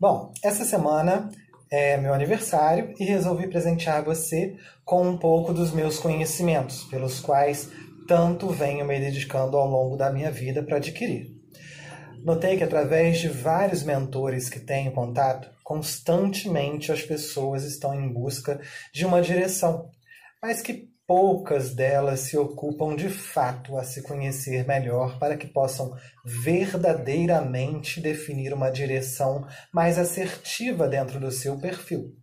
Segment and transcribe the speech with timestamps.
[0.00, 1.28] Bom, essa semana
[1.68, 7.68] é meu aniversário e resolvi presentear você com um pouco dos meus conhecimentos, pelos quais
[8.06, 11.34] tanto venho me dedicando ao longo da minha vida para adquirir.
[12.22, 18.60] Notei que através de vários mentores que tenho contato, constantemente as pessoas estão em busca
[18.94, 19.90] de uma direção,
[20.40, 25.96] mas que poucas delas se ocupam de fato a se conhecer melhor para que possam
[26.22, 32.14] verdadeiramente definir uma direção mais assertiva dentro do seu perfil.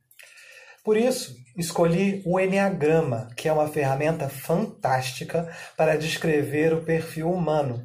[0.84, 7.84] Por isso, escolhi o Enneagrama, que é uma ferramenta fantástica para descrever o perfil humano.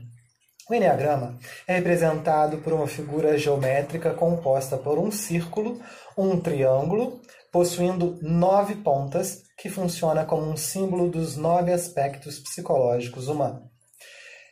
[0.69, 5.81] O Enneagrama é representado por uma figura geométrica composta por um círculo,
[6.17, 13.69] um triângulo, possuindo nove pontas, que funciona como um símbolo dos nove aspectos psicológicos humanos.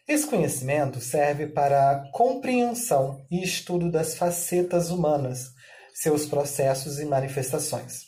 [0.07, 5.49] Esse conhecimento serve para a compreensão e estudo das facetas humanas,
[5.95, 8.03] seus processos e manifestações.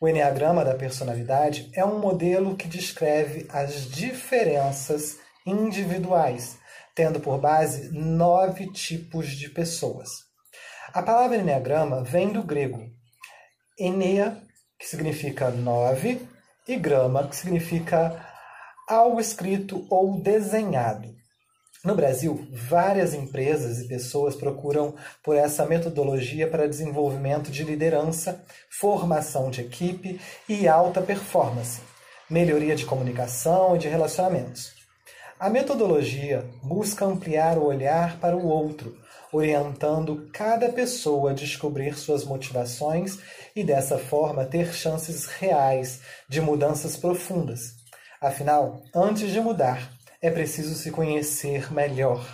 [0.00, 6.56] O Enneagrama da personalidade é um modelo que descreve as diferenças individuais,
[6.94, 10.08] tendo por base nove tipos de pessoas.
[10.94, 12.88] A palavra Enneagrama vem do grego
[13.76, 14.40] Enea,
[14.78, 16.26] que significa nove,
[16.68, 18.24] e grama, que significa
[18.86, 21.16] algo escrito ou desenhado.
[21.84, 29.48] No Brasil, várias empresas e pessoas procuram por essa metodologia para desenvolvimento de liderança, formação
[29.50, 31.80] de equipe e alta performance,
[32.28, 34.72] melhoria de comunicação e de relacionamentos.
[35.38, 38.96] A metodologia busca ampliar o olhar para o outro,
[39.32, 43.18] orientando cada pessoa a descobrir suas motivações
[43.54, 47.74] e dessa forma ter chances reais de mudanças profundas.
[48.20, 49.90] Afinal, antes de mudar,
[50.20, 52.26] é preciso se conhecer melhor.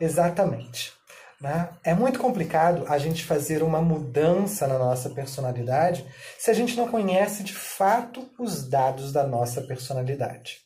[0.00, 0.92] Exatamente.
[1.40, 1.68] Né?
[1.84, 6.06] É muito complicado a gente fazer uma mudança na nossa personalidade
[6.38, 10.60] se a gente não conhece de fato os dados da nossa personalidade.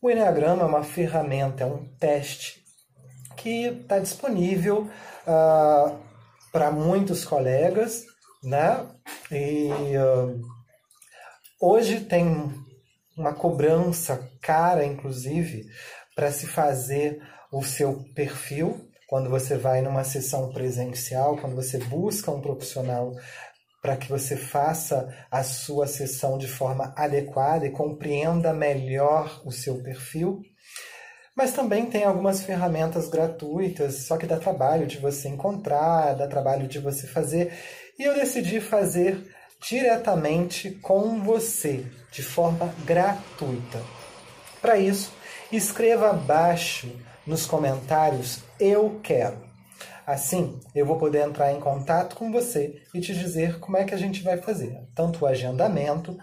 [0.00, 2.61] O Enneagrama é uma ferramenta, é um teste
[3.36, 4.88] que está disponível
[5.26, 5.98] uh,
[6.50, 8.04] para muitos colegas,
[8.42, 8.86] né?
[9.30, 10.40] E uh,
[11.60, 12.52] hoje tem
[13.16, 15.64] uma cobrança cara, inclusive,
[16.14, 17.22] para se fazer
[17.52, 23.12] o seu perfil quando você vai numa sessão presencial, quando você busca um profissional
[23.82, 29.82] para que você faça a sua sessão de forma adequada e compreenda melhor o seu
[29.82, 30.40] perfil.
[31.34, 36.68] Mas também tem algumas ferramentas gratuitas, só que dá trabalho de você encontrar, dá trabalho
[36.68, 37.52] de você fazer.
[37.98, 39.18] E eu decidi fazer
[39.60, 43.80] diretamente com você, de forma gratuita.
[44.60, 45.12] Para isso,
[45.50, 46.88] escreva abaixo
[47.26, 49.50] nos comentários Eu quero.
[50.06, 53.94] Assim, eu vou poder entrar em contato com você e te dizer como é que
[53.94, 56.18] a gente vai fazer, tanto o agendamento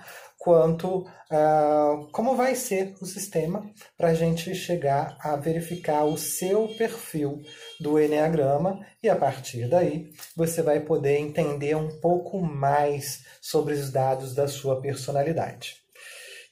[0.50, 6.70] quanto uh, como vai ser o sistema para a gente chegar a verificar o seu
[6.70, 7.44] perfil
[7.80, 13.92] do Enneagrama e a partir daí você vai poder entender um pouco mais sobre os
[13.92, 15.76] dados da sua personalidade.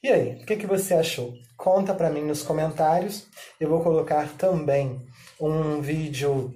[0.00, 1.34] E aí, o que, que você achou?
[1.56, 3.26] Conta para mim nos comentários.
[3.58, 5.04] Eu vou colocar também
[5.40, 6.54] um vídeo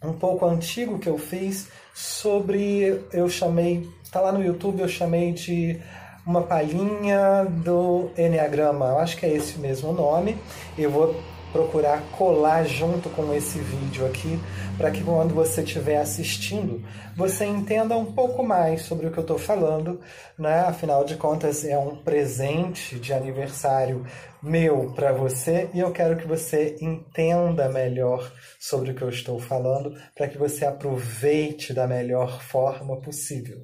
[0.00, 5.32] um pouco antigo que eu fiz sobre eu chamei, tá lá no YouTube, eu chamei
[5.32, 5.80] de
[6.26, 8.86] uma palhinha do Enneagrama.
[8.86, 10.38] Eu acho que é esse mesmo nome.
[10.76, 11.14] Eu vou
[11.54, 14.40] procurar colar junto com esse vídeo aqui,
[14.76, 16.84] para que quando você estiver assistindo,
[17.16, 20.00] você entenda um pouco mais sobre o que eu estou falando,
[20.36, 20.62] né?
[20.62, 24.04] Afinal de contas, é um presente de aniversário
[24.42, 29.38] meu para você e eu quero que você entenda melhor sobre o que eu estou
[29.38, 33.58] falando, para que você aproveite da melhor forma possível.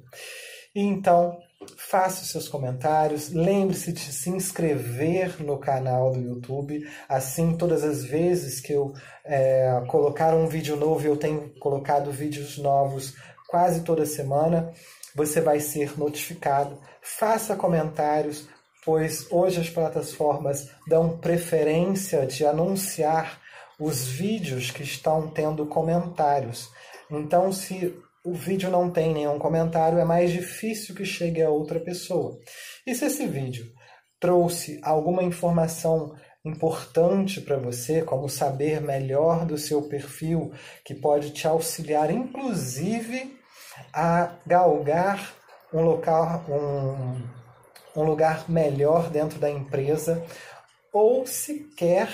[0.73, 1.37] Então,
[1.77, 8.03] faça os seus comentários, lembre-se de se inscrever no canal do YouTube, assim todas as
[8.03, 8.93] vezes que eu
[9.25, 13.13] é, colocar um vídeo novo, eu tenho colocado vídeos novos
[13.47, 14.71] quase toda semana,
[15.13, 16.79] você vai ser notificado.
[17.01, 18.47] Faça comentários,
[18.85, 23.41] pois hoje as plataformas dão preferência de anunciar
[23.77, 26.69] os vídeos que estão tendo comentários.
[27.09, 27.93] Então, se
[28.23, 32.37] o vídeo não tem nenhum comentário, é mais difícil que chegue a outra pessoa.
[32.85, 33.65] E se esse vídeo
[34.19, 36.15] trouxe alguma informação
[36.45, 40.51] importante para você, como saber melhor do seu perfil,
[40.85, 43.39] que pode te auxiliar, inclusive,
[43.93, 45.33] a galgar
[45.73, 50.23] um local, um, um lugar melhor dentro da empresa,
[50.93, 52.09] ou sequer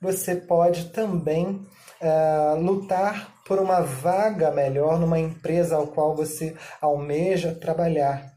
[0.00, 1.66] você pode também
[2.00, 8.32] uh, lutar por uma vaga melhor numa empresa ao qual você almeja trabalhar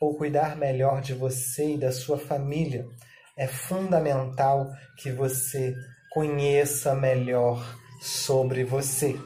[0.00, 2.84] ou cuidar melhor de você e da sua família.
[3.36, 4.68] É fundamental
[4.98, 5.74] que você
[6.10, 7.64] conheça melhor
[8.00, 9.16] sobre você.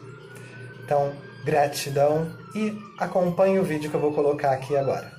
[0.84, 1.12] Então,
[1.44, 5.15] gratidão e acompanhe o vídeo que eu vou colocar aqui agora.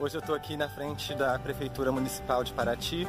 [0.00, 3.04] Hoje eu estou aqui na frente da Prefeitura Municipal de Paraty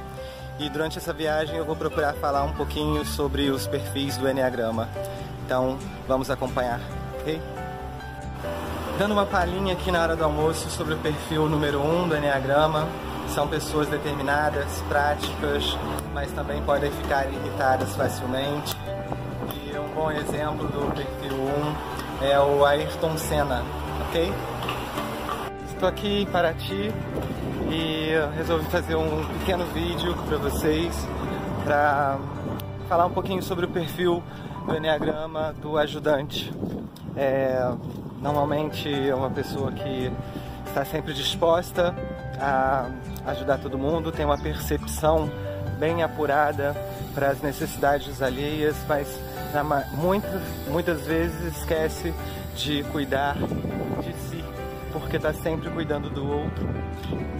[0.57, 4.89] e durante essa viagem eu vou procurar falar um pouquinho sobre os perfis do Enneagrama.
[5.45, 5.77] Então
[6.07, 6.79] vamos acompanhar,
[7.19, 7.39] ok?
[8.97, 12.17] Dando uma palhinha aqui na hora do almoço sobre o perfil número 1 um do
[12.17, 12.87] Enneagrama.
[13.35, 15.77] São pessoas determinadas, práticas,
[16.11, 18.75] mas também podem ficar irritadas facilmente.
[19.53, 21.37] E um bom exemplo do perfil
[22.23, 23.63] 1 é o Ayrton Senna,
[24.07, 24.33] ok?
[25.79, 26.91] Estou aqui em Paraty
[27.71, 30.93] e resolvi fazer um pequeno vídeo para vocês
[31.63, 32.19] para
[32.89, 34.21] falar um pouquinho sobre o perfil
[34.67, 36.51] do Enneagrama do ajudante.
[37.15, 37.71] É,
[38.21, 40.11] normalmente é uma pessoa que
[40.67, 41.95] está sempre disposta
[42.37, 42.89] a
[43.27, 45.31] ajudar todo mundo, tem uma percepção
[45.79, 46.75] bem apurada
[47.15, 49.07] para as necessidades alheias, mas
[49.93, 52.13] muitas, muitas vezes esquece
[52.53, 53.37] de cuidar
[55.09, 56.69] porque está sempre cuidando do outro.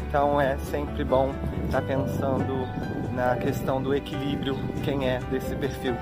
[0.07, 1.31] Então é sempre bom
[1.65, 2.67] estar tá pensando
[3.13, 5.93] na questão do equilíbrio, quem é desse perfil,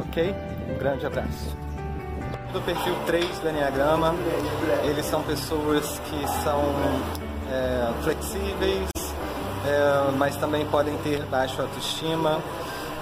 [0.00, 0.34] ok?
[0.70, 1.54] Um grande abraço.
[2.54, 4.14] Do perfil 3 do Enneagrama,
[4.82, 6.62] eles são pessoas que são
[7.50, 8.88] é, flexíveis,
[9.66, 12.40] é, mas também podem ter baixa autoestima,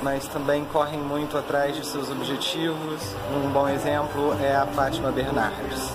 [0.03, 3.15] mas também correm muito atrás de seus objetivos.
[3.33, 5.95] Um bom exemplo é a Fátima Bernardes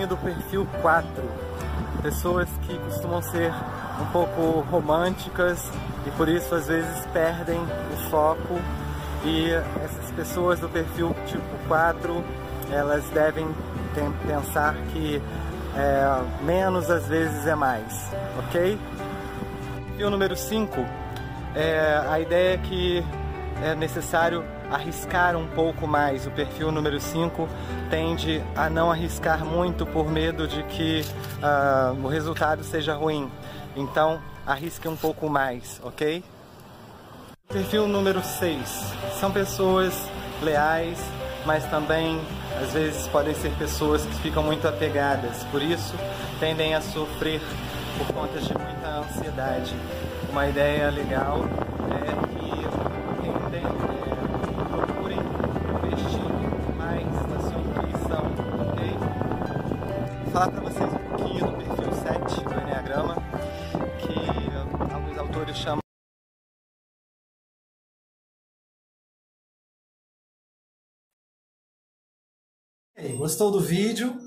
[0.00, 1.06] pouquinho do perfil 4.
[2.02, 3.52] Pessoas que costumam ser
[4.00, 5.70] um pouco românticas
[6.06, 8.58] e por isso às vezes perdem o foco.
[9.24, 9.50] E
[9.84, 12.24] essas pessoas do perfil tipo 4,
[12.70, 13.46] elas devem
[14.26, 15.20] pensar que
[15.76, 18.78] é, menos às vezes é mais, ok?
[19.98, 20.74] E o número 5,
[21.54, 23.04] é, a ideia é que
[23.62, 26.26] é necessário arriscar um pouco mais.
[26.26, 27.48] O perfil número 5
[27.90, 31.04] tende a não arriscar muito por medo de que
[31.42, 33.30] uh, o resultado seja ruim.
[33.76, 36.22] Então, arrisque um pouco mais, ok?
[37.48, 38.60] Perfil número 6
[39.18, 39.92] são pessoas
[40.40, 40.98] leais,
[41.44, 42.20] mas também
[42.62, 45.94] às vezes podem ser pessoas que ficam muito apegadas, por isso
[46.38, 47.40] tendem a sofrer
[47.98, 49.74] por conta de muita ansiedade.
[50.30, 51.44] Uma ideia legal
[65.30, 65.80] autores chamam
[73.16, 74.18] Gostou do vídeo?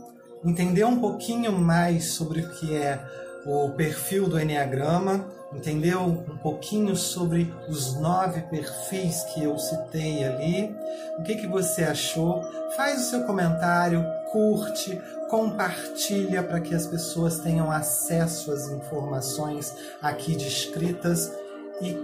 [0.45, 3.03] Entendeu um pouquinho mais sobre o que é
[3.45, 5.29] o perfil do Enneagrama?
[5.51, 10.75] Entendeu um pouquinho sobre os nove perfis que eu citei ali?
[11.19, 12.43] O que, que você achou?
[12.75, 14.99] Faz o seu comentário, curte,
[15.33, 21.33] compartilha para que as pessoas tenham acesso às informações aqui descritas
[21.81, 21.97] e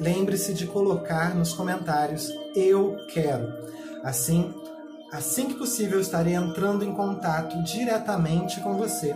[0.00, 3.52] lembre-se de colocar nos comentários eu quero.
[4.02, 4.54] Assim,
[5.12, 9.14] assim que possível estarei entrando em contato diretamente com você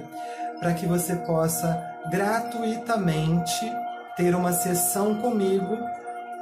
[0.61, 3.65] para que você possa gratuitamente
[4.19, 5.79] ter uma sessão comigo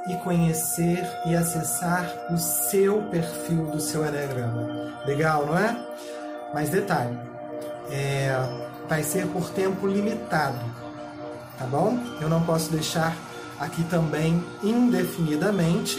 [0.09, 4.83] e conhecer e acessar o seu perfil do seu Enneagrama.
[5.07, 5.92] Legal, não é?
[6.53, 7.19] Mas detalhe,
[7.91, 8.35] é,
[8.89, 10.59] vai ser por tempo limitado,
[11.59, 11.99] tá bom?
[12.21, 13.17] Eu não posso deixar
[13.59, 15.99] aqui também indefinidamente.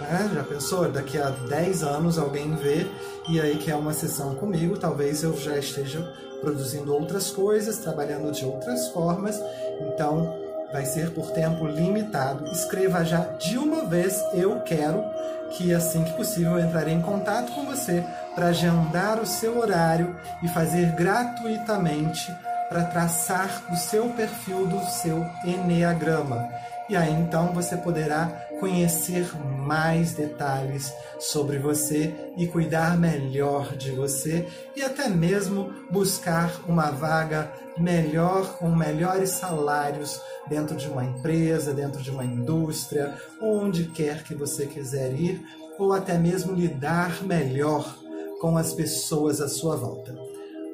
[0.00, 0.30] Né?
[0.34, 0.90] Já pensou?
[0.90, 2.86] Daqui a 10 anos alguém vê
[3.28, 6.00] e aí quer uma sessão comigo, talvez eu já esteja
[6.40, 9.38] produzindo outras coisas, trabalhando de outras formas.
[9.80, 10.34] Então,
[10.72, 12.46] vai ser por tempo limitado.
[12.50, 15.04] Escreva já de uma vez eu quero
[15.50, 18.04] que assim que possível eu entrarei em contato com você
[18.34, 22.34] para agendar o seu horário e fazer gratuitamente
[22.68, 26.48] para traçar o seu perfil do seu Enneagrama.
[26.90, 28.26] E aí então você poderá
[28.58, 29.30] conhecer
[29.64, 37.48] mais detalhes sobre você e cuidar melhor de você e até mesmo buscar uma vaga
[37.78, 44.34] melhor com melhores salários dentro de uma empresa, dentro de uma indústria, onde quer que
[44.34, 45.40] você quiser ir,
[45.78, 47.96] ou até mesmo lidar melhor
[48.40, 50.12] com as pessoas à sua volta.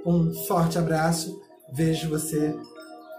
[0.07, 1.43] Um forte abraço.
[1.71, 2.57] Vejo você.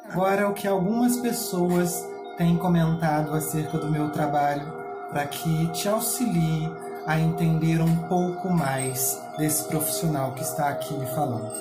[0.10, 2.02] Agora, o que algumas pessoas
[2.38, 4.72] têm comentado acerca do meu trabalho
[5.10, 6.72] para que te auxilie
[7.08, 11.52] a entender um pouco mais desse profissional que está aqui me falando.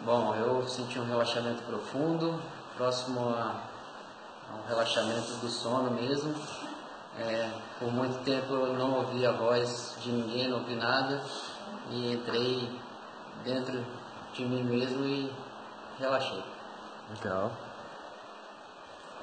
[0.00, 2.42] Bom, eu senti um relaxamento profundo,
[2.76, 3.62] próximo a,
[4.52, 6.34] um relaxamento do sono mesmo.
[7.18, 11.22] É, por muito tempo eu não ouvi a voz de ninguém, não ouvi nada
[11.90, 12.80] e entrei
[13.44, 13.84] dentro
[14.32, 15.32] de mim mesmo e
[15.98, 16.42] relaxei.
[17.10, 17.50] Legal.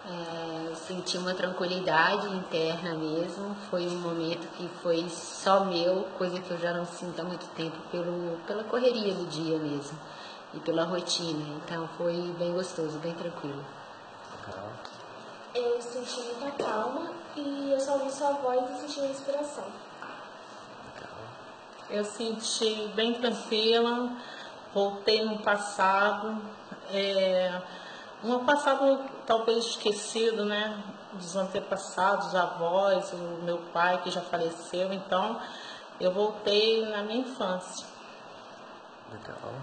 [0.08, 3.56] É, eu senti uma tranquilidade interna mesmo.
[3.70, 7.48] Foi um momento que foi só meu, coisa que eu já não sinto há muito
[7.56, 9.98] tempo pelo, pela correria do dia mesmo
[10.54, 11.44] e pela rotina.
[11.58, 13.66] Então foi bem gostoso, bem tranquilo.
[15.56, 19.66] Eu senti muita calma e eu só ouvi sua voz e senti a inspiração.
[21.90, 24.12] Eu senti bem tranquila,
[24.74, 26.42] voltei no passado,
[26.92, 27.62] é,
[28.34, 30.82] um passado talvez esquecido, né?
[31.14, 35.40] Dos antepassados, avós, o meu pai que já faleceu, então
[36.00, 37.86] eu voltei na minha infância.
[39.12, 39.54] Legal.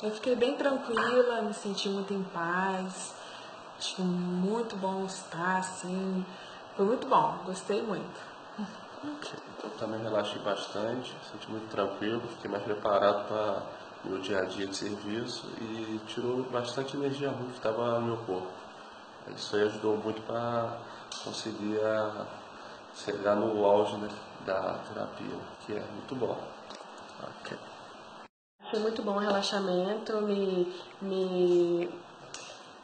[0.00, 3.14] Eu fiquei bem tranquila, me senti muito em paz.
[3.78, 6.24] Acho muito bom estar assim.
[6.76, 8.20] Foi muito bom, gostei muito.
[9.62, 13.62] Eu também relaxei bastante, senti muito tranquilo, fiquei mais preparado para
[14.04, 18.06] o meu dia a dia de serviço e tirou bastante energia ruim que estava no
[18.06, 18.48] meu corpo.
[19.36, 20.78] Isso aí ajudou muito para
[21.24, 22.26] conseguir a,
[22.94, 24.08] chegar no auge né,
[24.44, 26.38] da terapia, que é muito bom.
[27.22, 27.58] Ok.
[28.70, 31.90] Foi muito bom o relaxamento, me, me,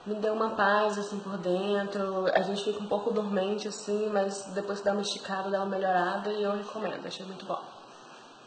[0.07, 2.27] me deu uma paz assim por dentro.
[2.35, 5.77] A gente fica um pouco dormente assim, mas depois que dá uma esticada, dá uma
[5.77, 7.63] melhorada e eu recomendo, achei muito bom.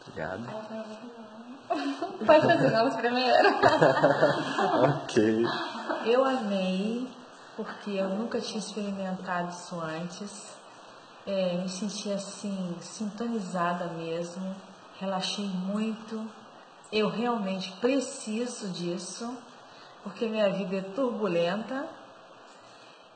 [0.06, 0.42] Obrigado.
[2.24, 3.48] Pode fazer vamos primeiro.
[5.02, 5.44] ok.
[6.04, 7.08] Eu amei,
[7.56, 10.56] porque eu nunca tinha experimentado isso antes.
[11.26, 14.54] É, me senti assim, sintonizada mesmo.
[14.98, 16.28] Relaxei muito.
[16.90, 19.36] Eu realmente preciso disso,
[20.02, 21.86] porque minha vida é turbulenta.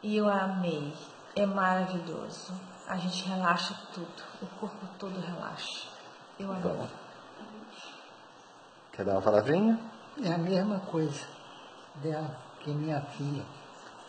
[0.02, 0.92] E eu amei.
[1.34, 2.52] É maravilhoso.
[2.86, 4.22] A gente relaxa tudo.
[4.42, 5.86] O corpo todo relaxa.
[6.38, 6.62] Eu amei.
[6.62, 7.01] Bom.
[8.92, 9.78] Quer dar uma palavrinha?
[10.22, 11.26] É a mesma coisa
[11.94, 13.42] dela que minha filha.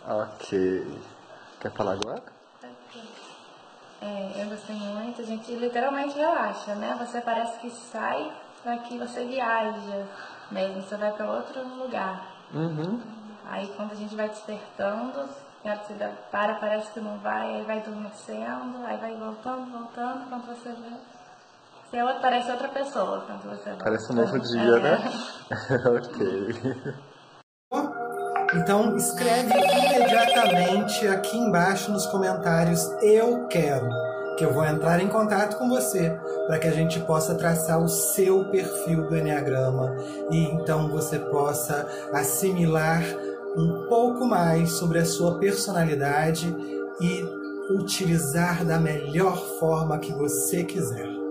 [0.05, 0.99] Ok.
[1.61, 2.21] Quer falar agora?
[4.01, 6.97] É, eu gostei muito, a gente literalmente relaxa, né?
[6.99, 8.29] Você parece que sai
[8.65, 10.05] daqui, você viaja
[10.51, 12.35] mesmo, você vai para outro lugar.
[12.53, 13.01] Uhum.
[13.45, 15.29] Aí quando a gente vai despertando,
[15.63, 19.71] na hora que você para, parece que não vai, aí vai adormecendo, aí vai voltando,
[19.71, 21.12] voltando, quando você vê.
[21.93, 23.77] Outra, parece outra pessoa quando você vai.
[23.79, 24.79] Parece um novo dia, É.
[24.79, 25.11] né?
[25.97, 26.93] ok.
[28.55, 33.89] Então escreve imediatamente aqui embaixo nos comentários eu quero,
[34.37, 37.87] que eu vou entrar em contato com você para que a gente possa traçar o
[37.89, 39.95] seu perfil do Enneagrama
[40.29, 43.01] e então você possa assimilar
[43.57, 46.47] um pouco mais sobre a sua personalidade
[47.01, 47.25] e
[47.71, 51.22] utilizar da melhor forma que você quiser.